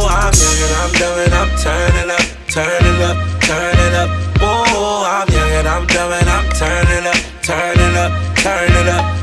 [0.10, 4.10] I'm young and I'm dumb and I'm turning up, turning up, turning up.
[4.42, 9.19] Whoa, I'm young and I'm dumb and I'm turning up, turning up, turning up.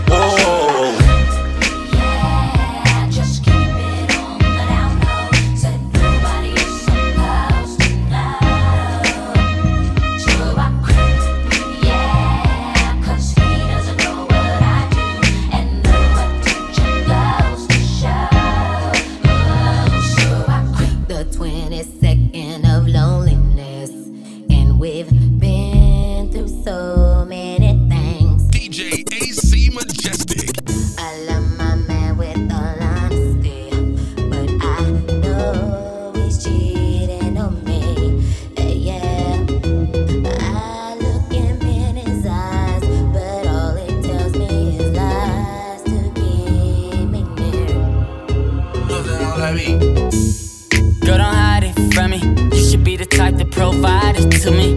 [54.47, 54.77] piece me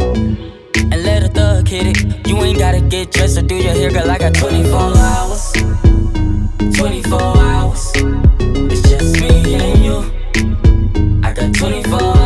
[0.76, 2.28] and let a thug hit it.
[2.28, 4.10] You ain't gotta get dressed or do your hair, girl.
[4.10, 5.54] I got 24 hours.
[6.76, 7.92] 24 hours.
[8.72, 11.22] It's just me and you.
[11.24, 12.19] I got 24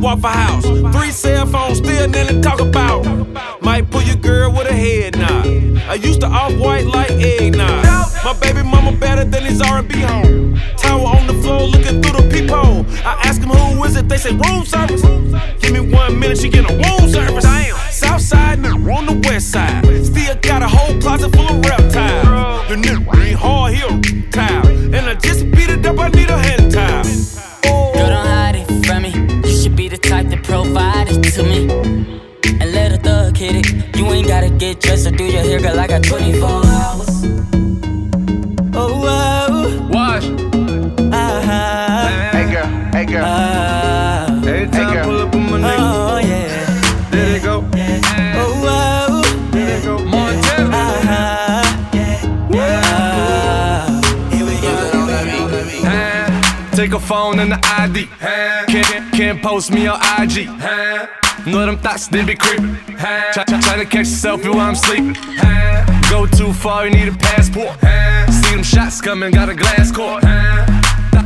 [0.00, 0.64] Waffle House.
[0.94, 3.04] Three cell phones, still nothing talk about.
[3.62, 5.46] Might pull your girl with a head nod.
[5.88, 7.84] I used to off white like eggnog.
[8.24, 10.60] My baby mama better than his R&B home.
[10.76, 12.84] Tower on the floor, looking through the peephole.
[13.04, 15.02] I ask him who is it, they say room service.
[15.60, 17.44] Give me one minute, she get a room service.
[17.44, 17.76] Damn.
[17.90, 19.84] South side, now on the west side.
[20.04, 22.68] Still got a whole closet full of reptiles.
[22.68, 24.66] The nigga ain't hard, he a reptile.
[24.66, 26.57] And I just beat it up, I need a hand.
[33.48, 33.96] Thug hit it.
[33.96, 35.78] You ain't gotta get dressed or do your hair, girl.
[35.78, 37.08] I got 24 hours.
[38.74, 39.88] Oh, wow.
[39.88, 40.24] Wash.
[41.10, 42.08] Uh-huh.
[42.32, 43.24] Hey girl, hey girl.
[43.24, 45.76] Uh, Every time I pull up on my nigga.
[45.78, 47.10] Oh, yeah.
[47.10, 47.64] There they go.
[48.40, 49.22] Oh, wow.
[49.50, 49.98] There they go.
[50.04, 50.76] Montana.
[50.76, 51.64] Uh-huh.
[54.30, 54.72] Here we go.
[56.76, 58.06] Take a phone and the ID.
[58.68, 60.46] Can't, can't post me on IG.
[61.50, 62.76] Know them thoughts, they be creeping.
[63.32, 65.14] Try, try, try to catch selfie while I'm sleeping.
[66.10, 67.80] Go too far, you need a passport.
[68.30, 70.24] See them shots coming, got a glass court.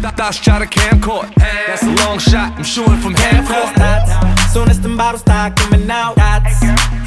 [0.03, 1.33] Th- th- Thoughts try to camcord.
[1.37, 4.51] That's a long shot, I'm shooting from half court.
[4.53, 6.59] Soon as them bottles start coming out, dots.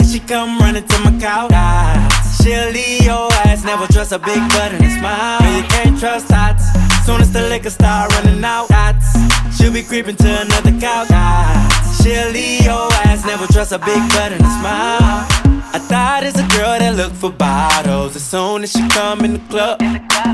[0.10, 1.52] She come running to my couch.
[1.52, 2.42] Dots.
[2.42, 5.42] She'll leave your ass, never trust a big butt and a smile.
[5.42, 6.64] No, you can't trust dots.
[7.06, 9.12] Soon as the liquor start running out, dots.
[9.58, 11.10] She'll be creeping to another couch.
[11.10, 12.02] Dots.
[12.02, 15.45] She'll leave your ass, never trust a big butt and a smile.
[15.76, 18.16] I thought it's a girl that look for bottles.
[18.16, 19.82] As soon as she come in the club,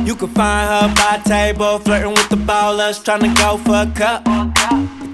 [0.05, 3.91] you can find her by table, flirting with the ballers, trying to go for a
[3.91, 4.21] cup.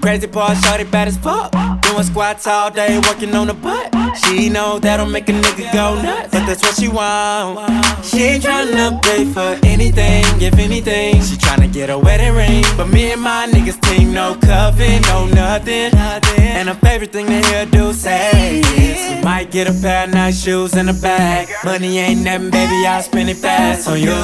[0.00, 1.52] Crazy part, shorty bad as fuck.
[1.82, 3.94] Doing squats all day, working on the butt.
[4.24, 7.58] She know that'll make a nigga go nuts, but that's what she want.
[8.04, 11.16] She ain't tryna pay for anything, if anything.
[11.22, 15.26] She tryna get a wedding ring, but me and my niggas team no cuffing, no
[15.26, 15.92] nothing.
[15.94, 20.14] And her favorite thing to hear do say is, we might get a pair of
[20.14, 21.48] nice shoes and a bag.
[21.64, 24.16] Money ain't nothing, baby, I'll spend it fast on you.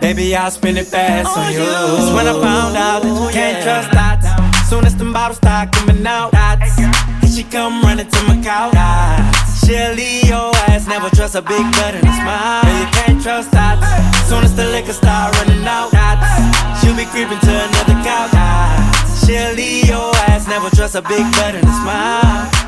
[0.00, 1.62] Baby, I'll spend it fast on you.
[1.62, 4.07] It's when I found out that you can't trust dots.
[4.68, 6.78] Soon as them bottles start coming out, dots.
[6.78, 9.64] And she come running to my couch, dots.
[9.64, 12.68] She'll leave your ass, never trust a big butt and a smile.
[12.78, 13.80] You can't trust dots.
[14.28, 16.84] Soon as the liquor start running out, dots.
[16.84, 19.24] She'll be creeping to another couch, dots.
[19.24, 22.67] She'll leave your ass, never trust a big butt and a smile.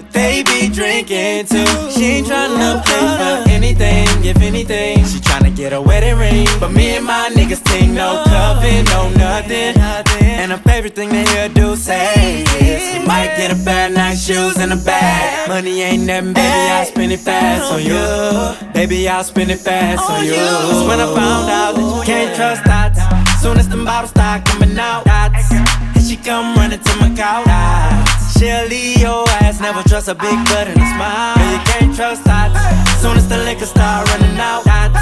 [0.11, 1.65] They be drinking too.
[1.91, 5.05] She ain't tryna pay for anything, if anything.
[5.05, 6.47] She tryna get a wedding ring.
[6.59, 9.77] But me and my niggas think no coven, no nothing.
[10.21, 13.93] And her favorite thing to hear do say is, you might get a pair of
[13.93, 15.47] nice shoes and a bag.
[15.47, 18.73] Money ain't nothing, baby, I'll spend it fast on you.
[18.73, 20.33] Baby, I'll spend it fast on you.
[20.33, 23.41] It's when I found out that you can't trust dots.
[23.41, 25.90] Soon as them bottles start coming out, dots.
[26.11, 28.35] And she come running to my couch, dots.
[28.35, 31.39] She'll leave your ass, never trust a big butt and a smile.
[31.39, 32.51] Yeah, you can't trust that.
[32.99, 34.99] Soon as the liquor start running out, dots.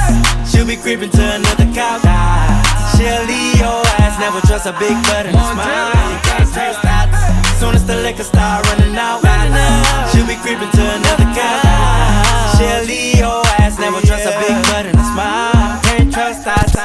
[0.51, 2.93] She'll be creeping to another couch, dots.
[2.93, 5.65] She'll leave your ass, never trust a big butt and a smile.
[5.65, 7.09] Yeah, you can't trust that.
[7.57, 10.13] Soon as the liquor start running out, dots.
[10.13, 12.61] She'll be creeping to another couch.
[12.61, 15.73] She'll leave your ass, never trust a big butt and a smile.
[15.89, 16.77] Can't trust dots.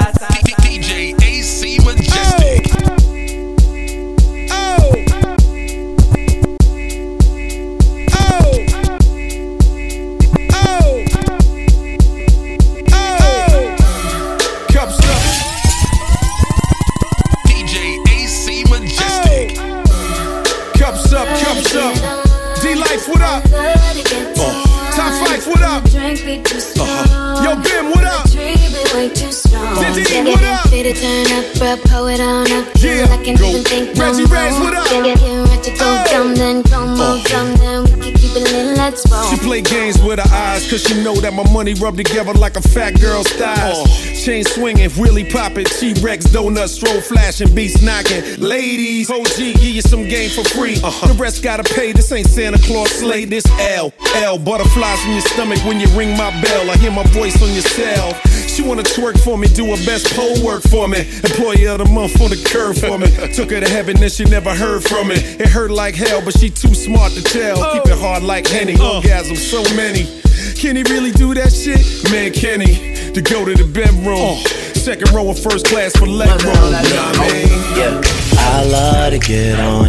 [0.65, 2.74] DJ AC Majestic.
[23.05, 23.45] Life, what up?
[24.95, 25.85] Top Fife, what up?
[25.85, 27.45] Uh-huh.
[27.45, 28.25] Yo, Bim, what up?
[28.31, 28.55] Diddy,
[30.25, 30.71] what up?
[30.71, 32.67] Turn up, bro, pull on up.
[32.79, 33.45] Yeah, I can go.
[33.45, 34.89] even think no Reggie what up?
[34.89, 37.84] Get, get ready to go dumb, then go more dumb, then
[38.35, 39.25] we can keep it lit, let's roll.
[39.31, 42.57] She play games with her eyes, cause she know that my money rub together like
[42.57, 43.75] a fat girl's thighs.
[43.77, 44.15] Oh.
[44.25, 48.23] Chain swinging, really popping, T-Rex, donuts, stroll flashing, beats knocking.
[48.41, 50.77] Ladies, OG, give you some game for free.
[50.83, 51.09] Uh-huh.
[51.09, 53.45] The rest gotta pay, this ain't Santa Claus slay, this
[53.77, 53.93] L.
[54.17, 56.71] L, butterflies in your stomach when you ring my bell.
[56.71, 58.13] I hear my voice on your cell.
[58.55, 61.01] She wanna twerk for me, do her best pole work for me.
[61.01, 63.09] Employee of the month on the curve for me.
[63.35, 65.17] Took her to heaven and she never heard from me.
[65.17, 67.59] It hurt like hell, but she too smart to tell.
[67.59, 67.73] Oh.
[67.73, 68.95] Keep it hard like Henny, uh.
[68.99, 70.05] orgasm so many.
[70.55, 71.83] Can he really do that shit?
[72.13, 73.13] Man, can he?
[73.13, 74.19] To go to the bedroom.
[74.19, 74.37] Oh.
[74.75, 76.55] Second row of first class for leg roll.
[76.55, 77.49] You know what I mean?
[77.77, 78.01] Yeah,
[78.39, 79.89] I love to get on.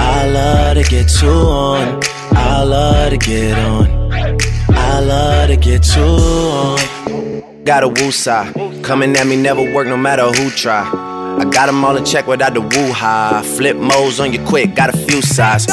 [0.00, 2.00] I love to get you on.
[2.32, 4.12] I love to get on.
[4.70, 8.82] I love to get you on got a woosah.
[8.82, 10.88] Coming at me never work no matter who try.
[11.38, 13.42] I got them all in check without the woo ha.
[13.56, 15.66] Flip modes on you quick, got a few sides.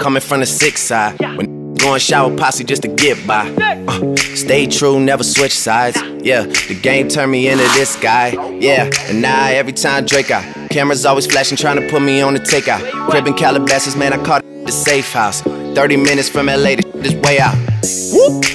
[0.00, 1.20] Coming from the six side.
[1.36, 3.48] When going shower posse just to get by.
[3.86, 6.02] Uh, stay true, never switch sides.
[6.20, 8.30] Yeah, the game turned me into this guy.
[8.58, 10.44] Yeah, and now every time Drake out.
[10.70, 12.82] Cameras always flashing, trying to put me on the takeout.
[13.08, 15.42] Cribbing Calabasas, man, I caught the safe house.
[15.42, 17.54] 30 minutes from LA, this way out.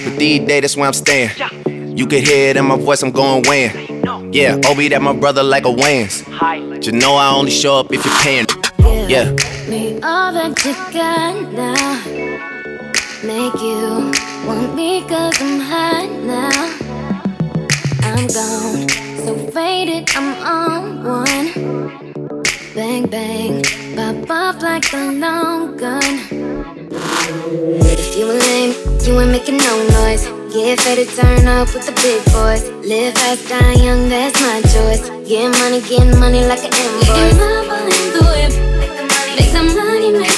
[0.03, 1.29] But these days, that's where I'm staying.
[1.97, 3.71] You can hear it in my voice, I'm going win.
[4.31, 6.23] Yeah, OB that my brother like a wins.
[6.85, 8.45] You know I only show up if you're paying.
[9.09, 9.31] Yeah.
[9.67, 10.53] Me over
[11.57, 12.01] now.
[13.23, 14.11] Make you
[14.45, 16.77] want me cause I'm hot now.
[18.03, 18.87] I'm gone,
[19.25, 22.13] so faded, I'm on one.
[22.75, 23.63] Bang, bang,
[23.95, 26.76] pop off like a long gun.
[27.25, 30.25] You a lame, you ain't making no noise.
[30.53, 32.63] Get fed to turn up with the big boys.
[32.85, 35.09] Live fast, die young, that's my choice.
[35.27, 37.07] Get money, get money like an invoice.
[37.07, 38.53] get my money the it.
[38.79, 40.36] Make the money, make the money, make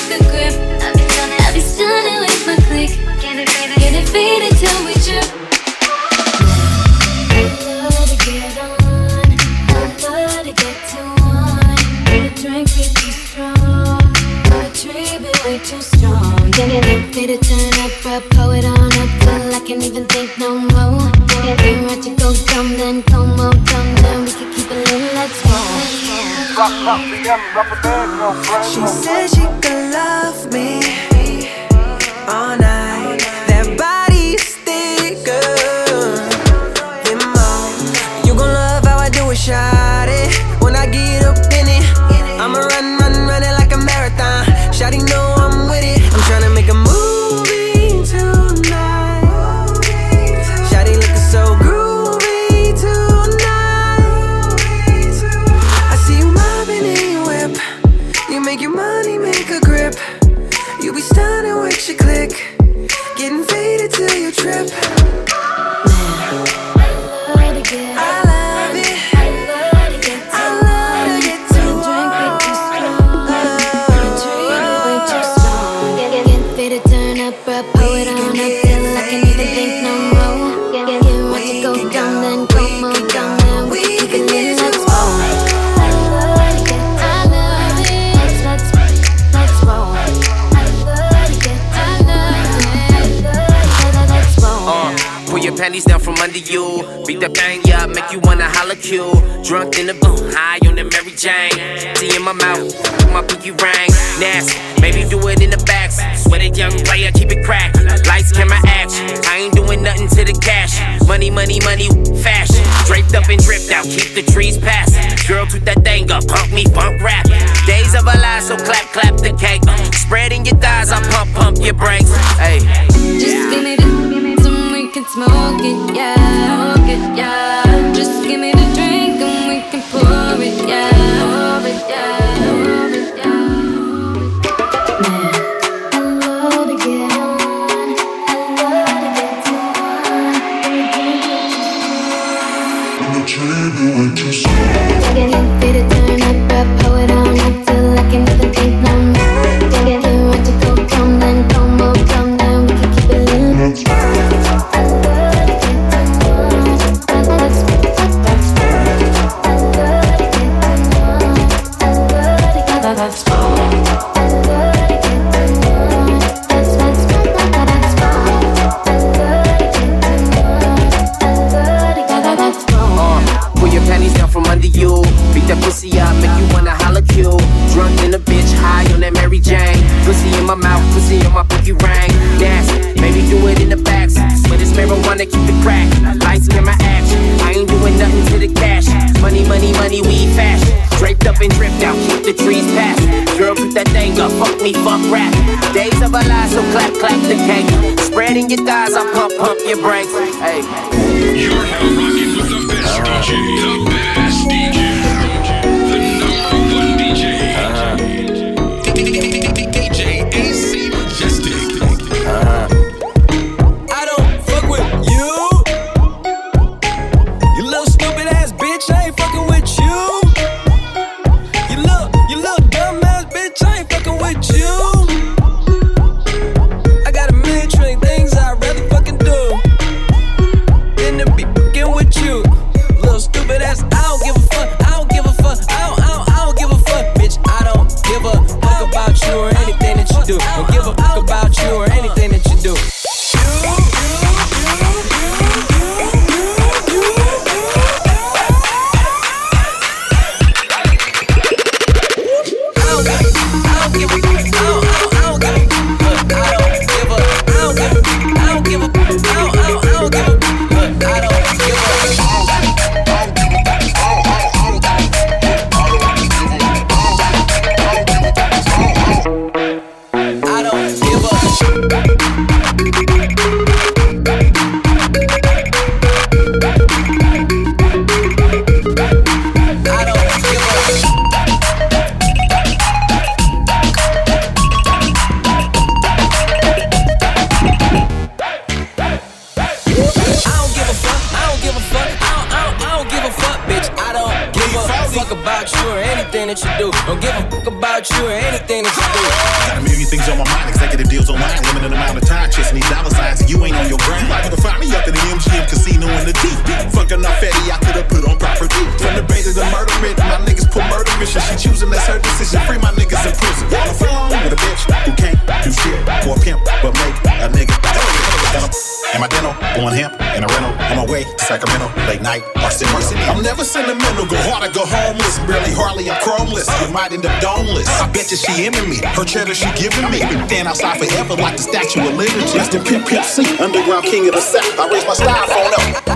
[328.57, 328.97] Into me.
[329.13, 330.19] Her cheddar she giving me.
[330.47, 332.41] Stand outside forever like the Statue of Liberty.
[332.51, 334.79] Just in Pimp Pimp C, underground king of the South.
[334.79, 336.08] I raise my styrofoam up.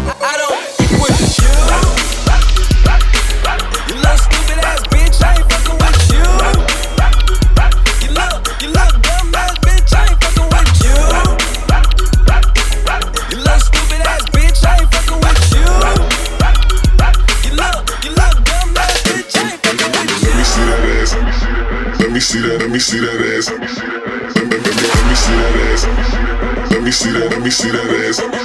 [22.83, 23.47] See that ass.
[23.47, 23.67] Let me
[25.15, 25.55] see that.
[25.71, 25.87] Ass.
[26.69, 27.31] Let me, see that.
[27.31, 27.79] Let me see that.
[27.79, 28.19] Ass.
[28.19, 28.43] Let me,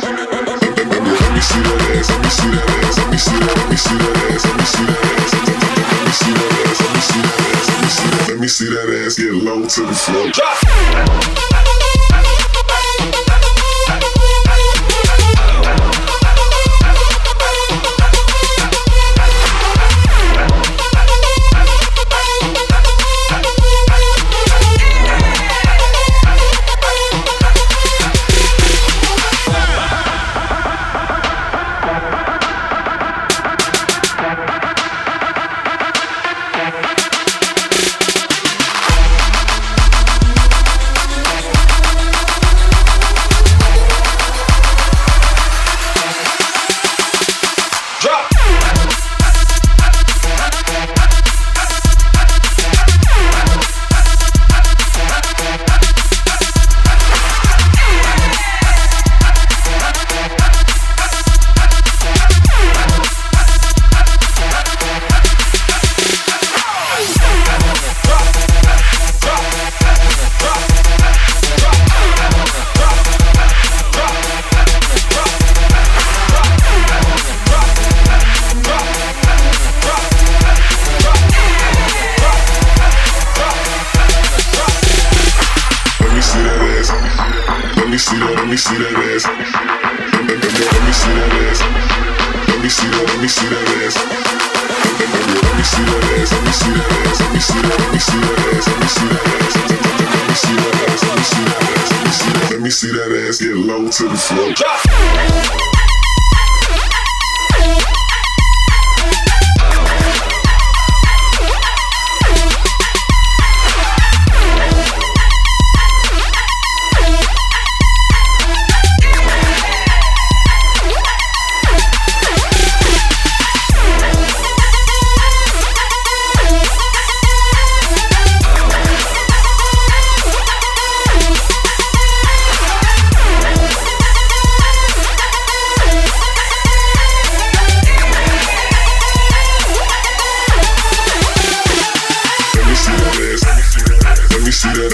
[1.43, 2.07] see that ass.
[2.07, 2.99] Let me see that ass.
[2.99, 3.51] Let me see that.
[3.59, 4.47] Let me see that ass.
[4.47, 5.19] Let me see that ass.
[5.19, 6.79] Let me see that ass.
[6.79, 8.29] Let me see that ass.
[8.29, 10.31] Let me see that ass get low to the floor.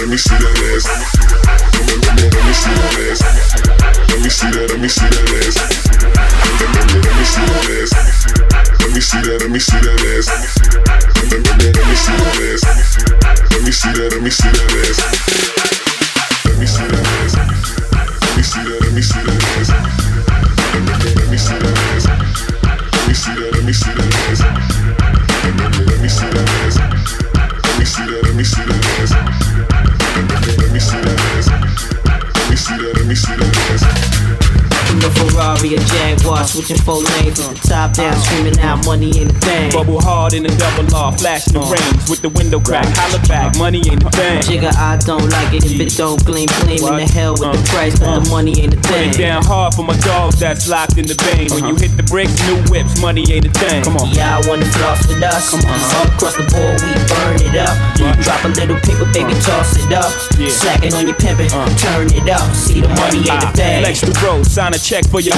[0.05, 0.85] Let me see that ass.
[1.73, 3.21] Let me, let me, let me see that ass.
[4.07, 4.69] Let me see that.
[4.69, 5.57] Let me see that ass.
[5.65, 7.91] Let me, let me, let me see that ass.
[8.81, 9.41] Let me see that.
[9.41, 10.29] Let me see that ass.
[11.09, 12.61] Let me, let me, let me see that ass.
[13.49, 14.11] Let me see that.
[14.13, 15.14] Let me see that ass.
[36.65, 38.17] Jaguar, switching four lanes with the top down, uh.
[38.17, 39.73] screaming out money in the bank.
[39.73, 41.69] Bubble hard in the double R, flash the uh.
[41.69, 42.85] range with the window crack.
[42.97, 44.41] Holla back, money ain't a thing.
[44.41, 47.61] Jigga, I don't like it if it don't gleam, gleam in the hell with the
[47.61, 47.71] uh.
[47.73, 49.09] price, but the money ain't a Put thing.
[49.11, 51.49] it down hard for my dogs that's locked in the vein.
[51.53, 51.85] When you uh-huh.
[51.85, 53.83] hit the bricks, new whips, money ain't a thing.
[53.83, 54.13] Come on.
[54.13, 55.51] Yeah, I wanna floss with us.
[55.51, 55.79] Come on.
[55.95, 57.73] All across the board, we burn it up.
[58.21, 60.09] Drop a little paper, baby, toss it up.
[60.49, 62.45] Slacking on your pimpin', turn it up.
[62.53, 63.81] See the money ain't a thing.
[63.81, 63.85] Ah.
[63.85, 65.35] Flex the road, sign a check for your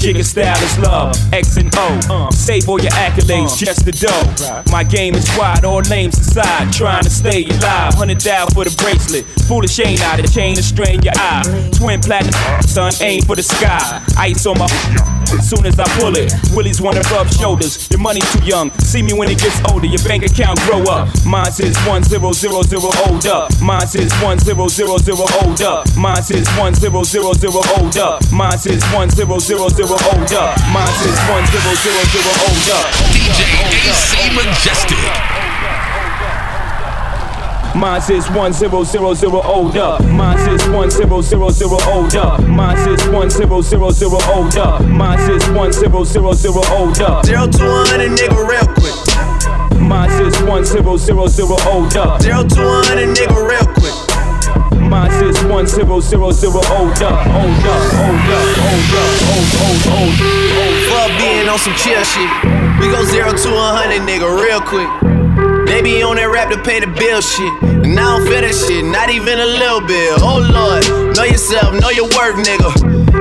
[0.00, 2.00] Jigga style is love, X and O.
[2.08, 3.56] Uh, save all your accolades, uh.
[3.66, 4.72] just the dough.
[4.72, 6.72] My game is wide, all names aside.
[6.72, 9.26] Trying to stay alive, hundred down for the bracelet.
[9.46, 11.70] Foolish ain't out, of the chain to strain your eye.
[11.74, 14.02] Twin platinum, son, aim for the sky.
[14.16, 17.88] Ice on my Soon as I pull it, Willies wanna rub shoulders.
[17.90, 18.70] Your money too young.
[18.80, 19.86] See me when it gets older.
[19.86, 21.08] Your bank account grow up.
[21.24, 23.50] Mine says one zero zero zero old up.
[23.60, 25.86] Mine says one zero zero zero old up.
[25.96, 28.22] Mine says one zero zero zero old up.
[28.32, 30.58] Mine says one zero zero zero old up.
[30.72, 32.86] Mine says one zero zero zero old up.
[33.14, 33.40] DJ
[33.86, 35.49] AC Majestic.
[37.74, 40.04] Mine says one zero zero zero old up.
[40.04, 42.40] Mine says one zero zero zero old up.
[42.46, 44.82] Mine says one zero zero zero old up.
[44.84, 47.24] Mine says one zero zero zero old up.
[47.24, 49.80] Zero to one hundred, nigga, real quick.
[49.80, 52.20] Mine says one zero zero zero old up.
[52.20, 53.94] Zero to one hundred, nigga, real quick.
[54.90, 59.14] Mine says one zero zero zero old up, old up, old up, old up,
[59.94, 60.14] old.
[60.90, 62.30] Fuck being on some chill shit.
[62.80, 64.90] We go zero to a hundred, nigga, real quick.
[65.70, 67.46] They be on that rap to pay the bill shit.
[67.86, 70.18] And I don't feel that shit, not even a little bit.
[70.18, 70.82] Oh lord,
[71.14, 72.74] know yourself, know your worth, nigga.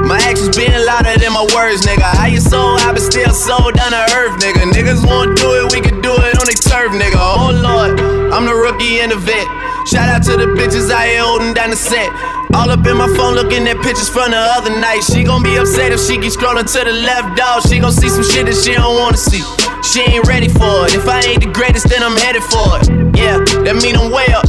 [0.09, 2.09] My actions being louder than my words, nigga.
[2.09, 4.65] How you so high but still so down to earth, nigga.
[4.65, 7.21] Niggas won't do it, we can do it on the turf, nigga.
[7.21, 8.01] Oh lord,
[8.33, 9.45] I'm the rookie and the vet.
[9.85, 12.09] Shout out to the bitches I here holding down the set.
[12.57, 15.05] All up in my phone looking at pictures from the other night.
[15.05, 17.61] She gon' be upset if she keep scrolling to the left, dog.
[17.69, 19.45] She gon' see some shit that she don't wanna see.
[19.89, 20.93] She ain't ready for it.
[20.93, 23.17] If I ain't the greatest, then I'm headed for it.
[23.17, 24.45] Yeah, that mean I'm way up.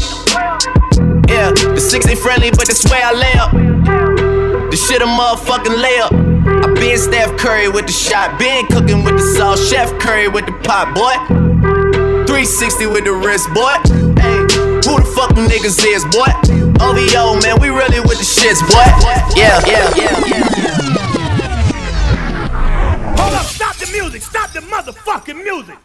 [1.33, 3.51] Yeah, the six ain't friendly, but that's where I lay up.
[4.69, 6.13] The shit a motherfucking layup.
[6.45, 10.45] I been Steph Curry with the shot, been cooking with the sauce, Chef Curry with
[10.45, 11.17] the pot, boy.
[12.29, 13.81] 360 with the wrist, boy.
[14.21, 14.45] Hey,
[14.85, 16.29] who the fuck them niggas is, boy?
[16.85, 18.85] OVO, man, we really with the shits, boy.
[19.41, 21.00] Yeah, yeah, yeah, yeah.
[25.01, 25.77] Motherfucking music.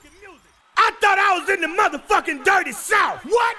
[0.77, 3.23] I thought I was in the motherfucking dirty south.
[3.23, 3.55] What?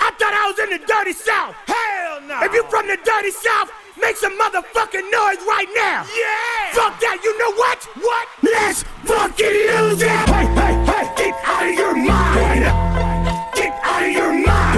[0.00, 1.54] I thought I was in the dirty south.
[1.66, 2.40] Hell no.
[2.42, 6.04] If you from the dirty south, make some motherfucking noise right now.
[6.16, 6.72] Yeah.
[6.72, 7.84] Fuck that, you know what?
[8.00, 8.28] What?
[8.42, 10.08] Let's fucking lose it.
[10.08, 12.64] Hey, hey, hey, get out of your mind.
[13.54, 14.73] Get out of your mind.